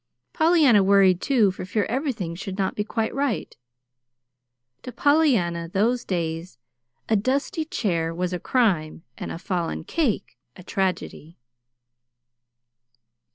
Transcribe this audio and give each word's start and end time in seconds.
Pollyanna 0.33 0.81
worried, 0.83 1.21
too, 1.21 1.51
for 1.51 1.63
fear 1.63 1.85
everything 1.85 2.33
should 2.33 2.57
not 2.57 2.73
be 2.73 2.83
quite 2.83 3.13
right. 3.13 3.55
To 4.81 4.91
Pollyanna, 4.91 5.69
those 5.69 6.03
days, 6.03 6.57
a 7.07 7.15
dusty 7.15 7.65
chair 7.65 8.11
was 8.11 8.33
a 8.33 8.39
crime 8.39 9.03
and 9.19 9.31
a 9.31 9.37
fallen 9.37 9.83
cake 9.83 10.39
a 10.55 10.63
tragedy. 10.63 11.37